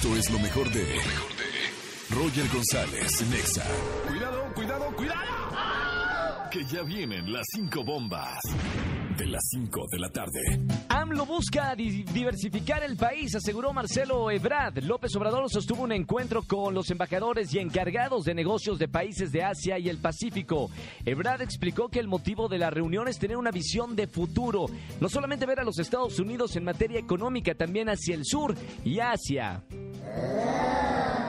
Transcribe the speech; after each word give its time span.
Esto 0.00 0.16
es 0.16 0.30
lo 0.30 0.38
mejor 0.38 0.70
de. 0.72 0.84
Roger 2.10 2.46
González, 2.52 3.22
Nexa. 3.30 3.64
Cuidado, 4.08 4.52
cuidado, 4.54 4.96
cuidado. 4.96 6.50
Que 6.50 6.64
ya 6.64 6.82
vienen 6.82 7.32
las 7.32 7.44
cinco 7.54 7.82
bombas. 7.84 8.38
De 9.18 9.26
las 9.28 9.42
5 9.52 9.86
de 9.92 9.98
la 10.00 10.08
tarde. 10.08 10.40
AMLO 10.88 11.24
busca 11.24 11.76
di- 11.76 12.02
diversificar 12.02 12.82
el 12.82 12.96
país, 12.96 13.32
aseguró 13.36 13.72
Marcelo 13.72 14.28
Ebrard. 14.28 14.82
López 14.82 15.14
Obrador 15.14 15.48
sostuvo 15.48 15.84
un 15.84 15.92
encuentro 15.92 16.42
con 16.42 16.74
los 16.74 16.90
embajadores 16.90 17.54
y 17.54 17.60
encargados 17.60 18.24
de 18.24 18.34
negocios 18.34 18.76
de 18.80 18.88
países 18.88 19.30
de 19.30 19.44
Asia 19.44 19.78
y 19.78 19.88
el 19.88 19.98
Pacífico. 19.98 20.68
Ebrard 21.04 21.42
explicó 21.42 21.88
que 21.88 22.00
el 22.00 22.08
motivo 22.08 22.48
de 22.48 22.58
la 22.58 22.70
reunión 22.70 23.06
es 23.06 23.20
tener 23.20 23.36
una 23.36 23.52
visión 23.52 23.94
de 23.94 24.08
futuro, 24.08 24.66
no 25.00 25.08
solamente 25.08 25.46
ver 25.46 25.60
a 25.60 25.64
los 25.64 25.78
Estados 25.78 26.18
Unidos 26.18 26.56
en 26.56 26.64
materia 26.64 26.98
económica, 26.98 27.54
también 27.54 27.88
hacia 27.90 28.16
el 28.16 28.24
sur 28.24 28.56
y 28.84 28.98
Asia. 28.98 29.62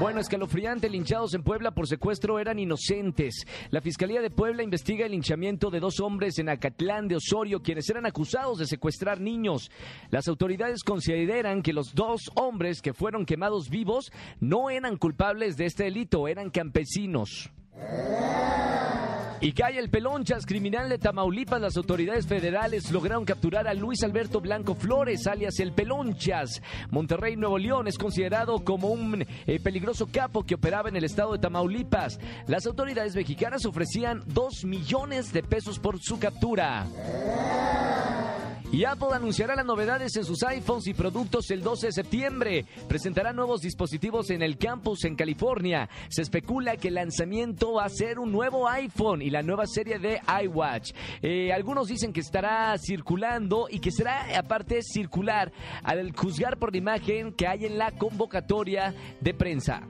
Bueno, 0.00 0.20
escalofriante, 0.20 0.88
linchados 0.88 1.34
en 1.34 1.42
Puebla 1.42 1.72
por 1.72 1.88
secuestro 1.88 2.38
eran 2.38 2.60
inocentes. 2.60 3.44
La 3.70 3.80
Fiscalía 3.80 4.20
de 4.20 4.30
Puebla 4.30 4.62
investiga 4.62 5.06
el 5.06 5.10
linchamiento 5.10 5.70
de 5.70 5.80
dos 5.80 5.98
hombres 5.98 6.38
en 6.38 6.48
Acatlán 6.48 7.08
de 7.08 7.16
Osorio, 7.16 7.62
quienes 7.62 7.90
eran 7.90 8.06
acusados 8.06 8.58
de 8.58 8.66
secuestrar 8.66 9.20
niños. 9.20 9.72
Las 10.10 10.28
autoridades 10.28 10.84
consideran 10.84 11.62
que 11.62 11.72
los 11.72 11.96
dos 11.96 12.30
hombres 12.36 12.80
que 12.80 12.94
fueron 12.94 13.26
quemados 13.26 13.70
vivos 13.70 14.12
no 14.38 14.70
eran 14.70 14.98
culpables 14.98 15.56
de 15.56 15.66
este 15.66 15.84
delito, 15.84 16.28
eran 16.28 16.50
campesinos. 16.50 17.50
Y 19.40 19.52
cae 19.52 19.78
el 19.78 19.88
Pelonchas, 19.88 20.44
criminal 20.44 20.88
de 20.88 20.98
Tamaulipas. 20.98 21.60
Las 21.60 21.76
autoridades 21.76 22.26
federales 22.26 22.90
lograron 22.90 23.24
capturar 23.24 23.68
a 23.68 23.74
Luis 23.74 24.02
Alberto 24.02 24.40
Blanco 24.40 24.74
Flores, 24.74 25.28
alias 25.28 25.60
el 25.60 25.72
Pelonchas. 25.72 26.60
Monterrey, 26.90 27.36
Nuevo 27.36 27.56
León, 27.56 27.86
es 27.86 27.98
considerado 27.98 28.64
como 28.64 28.88
un 28.88 29.24
eh, 29.46 29.60
peligroso 29.60 30.08
capo 30.10 30.42
que 30.42 30.56
operaba 30.56 30.88
en 30.88 30.96
el 30.96 31.04
estado 31.04 31.34
de 31.34 31.38
Tamaulipas. 31.38 32.18
Las 32.48 32.66
autoridades 32.66 33.14
mexicanas 33.14 33.64
ofrecían 33.64 34.24
2 34.26 34.64
millones 34.64 35.32
de 35.32 35.44
pesos 35.44 35.78
por 35.78 36.00
su 36.00 36.18
captura. 36.18 36.86
Y 38.70 38.84
Apple 38.84 39.08
anunciará 39.14 39.56
las 39.56 39.64
novedades 39.64 40.14
en 40.16 40.24
sus 40.24 40.42
iPhones 40.42 40.86
y 40.88 40.94
productos 40.94 41.50
el 41.50 41.62
12 41.62 41.86
de 41.86 41.92
septiembre. 41.92 42.66
Presentará 42.86 43.32
nuevos 43.32 43.62
dispositivos 43.62 44.28
en 44.28 44.42
el 44.42 44.58
campus 44.58 45.04
en 45.04 45.16
California. 45.16 45.88
Se 46.10 46.20
especula 46.20 46.76
que 46.76 46.88
el 46.88 46.94
lanzamiento 46.94 47.74
va 47.74 47.86
a 47.86 47.88
ser 47.88 48.18
un 48.18 48.30
nuevo 48.30 48.68
iPhone 48.68 49.22
y 49.22 49.30
la 49.30 49.42
nueva 49.42 49.66
serie 49.66 49.98
de 49.98 50.20
iWatch. 50.44 50.92
Eh, 51.22 51.50
algunos 51.50 51.88
dicen 51.88 52.12
que 52.12 52.20
estará 52.20 52.76
circulando 52.76 53.68
y 53.70 53.78
que 53.78 53.90
será 53.90 54.38
aparte 54.38 54.82
circular 54.82 55.50
al 55.82 56.14
juzgar 56.14 56.58
por 56.58 56.72
la 56.72 56.78
imagen 56.78 57.32
que 57.32 57.46
hay 57.46 57.64
en 57.64 57.78
la 57.78 57.92
convocatoria 57.92 58.94
de 59.20 59.32
prensa. 59.32 59.82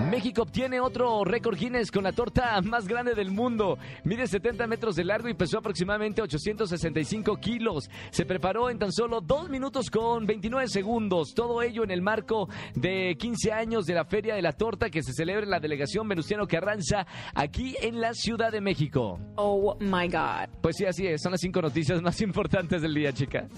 México 0.00 0.42
obtiene 0.42 0.80
otro 0.80 1.24
récord 1.24 1.56
Guinness 1.56 1.90
con 1.90 2.04
la 2.04 2.12
torta 2.12 2.60
más 2.62 2.86
grande 2.86 3.14
del 3.14 3.30
mundo. 3.30 3.78
Mide 4.04 4.26
70 4.26 4.66
metros 4.66 4.94
de 4.94 5.04
largo 5.04 5.28
y 5.28 5.34
pesó 5.34 5.58
aproximadamente 5.58 6.22
865 6.22 7.36
kilos. 7.36 7.88
Se 8.10 8.24
preparó 8.24 8.70
en 8.70 8.78
tan 8.78 8.92
solo 8.92 9.20
2 9.20 9.48
minutos 9.48 9.90
con 9.90 10.26
29 10.26 10.68
segundos. 10.68 11.34
Todo 11.34 11.62
ello 11.62 11.82
en 11.82 11.90
el 11.90 12.02
marco 12.02 12.48
de 12.74 13.16
15 13.18 13.52
años 13.52 13.86
de 13.86 13.94
la 13.94 14.04
Feria 14.04 14.34
de 14.34 14.42
la 14.42 14.52
Torta 14.52 14.90
que 14.90 15.02
se 15.02 15.12
celebra 15.12 15.44
en 15.44 15.50
la 15.50 15.60
delegación 15.60 16.08
Venustiano 16.08 16.46
Carranza 16.46 17.06
aquí 17.34 17.74
en 17.80 18.00
la 18.00 18.12
Ciudad 18.14 18.52
de 18.52 18.60
México. 18.60 19.18
Oh 19.36 19.76
my 19.80 20.08
God. 20.08 20.60
Pues 20.60 20.76
sí, 20.76 20.84
así 20.84 21.06
es. 21.06 21.22
Son 21.22 21.32
las 21.32 21.40
cinco 21.40 21.62
noticias 21.62 22.00
más 22.02 22.20
importantes 22.20 22.82
del 22.82 22.94
día, 22.94 23.12
chica. 23.12 23.48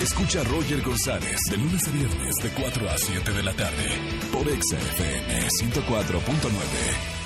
Escucha 0.00 0.40
a 0.42 0.44
Roger 0.44 0.80
González 0.80 1.40
de 1.50 1.56
lunes 1.56 1.88
a 1.88 1.90
viernes 1.90 2.34
de 2.36 2.50
4 2.50 2.88
a 2.88 2.96
7 2.96 3.32
de 3.32 3.42
la 3.42 3.52
tarde. 3.52 3.84
Por 4.32 4.48
Exa 4.48 4.78
FM 4.78 5.48
104.9. 5.48 7.17